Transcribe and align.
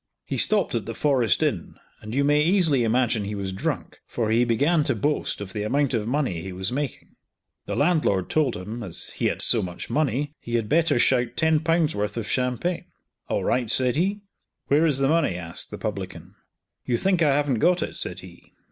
He 0.25 0.35
stopped 0.37 0.73
at 0.73 0.87
the 0.87 0.95
Forest 0.95 1.43
Inn, 1.43 1.75
and 2.01 2.15
you 2.15 2.23
may 2.23 2.41
easily 2.41 2.83
imagine 2.83 3.23
he 3.23 3.35
was 3.35 3.53
drunk, 3.53 3.99
for 4.07 4.31
he 4.31 4.43
began 4.43 4.83
to 4.85 4.95
boast 4.95 5.41
of 5.41 5.53
the 5.53 5.61
amount 5.61 5.93
of 5.93 6.07
money 6.07 6.41
he 6.41 6.51
was 6.51 6.71
making. 6.71 7.17
The 7.67 7.75
landlord 7.75 8.27
told 8.27 8.57
him, 8.57 8.81
as 8.81 9.11
he 9.11 9.27
had 9.27 9.43
so 9.43 9.61
much 9.61 9.91
money, 9.91 10.33
he 10.39 10.55
had 10.55 10.67
better 10.67 10.97
shout 10.97 11.37
Ł10 11.37 11.93
worth 11.93 12.17
of 12.17 12.27
champagne. 12.27 12.85
"All 13.29 13.43
right," 13.43 13.69
said 13.69 13.95
he. 13.95 14.21
"Where 14.69 14.87
is 14.87 14.97
the 14.97 15.07
money?" 15.07 15.35
asked 15.35 15.69
the 15.69 15.77
publican. 15.77 16.33
"You 16.83 16.97
think 16.97 17.21
I 17.21 17.35
haven't 17.35 17.59
got 17.59 17.83
it," 17.83 17.95
said 17.95 18.21
he. 18.21 18.55